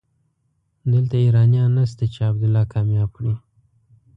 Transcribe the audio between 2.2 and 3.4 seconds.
عبدالله کامياب کړي.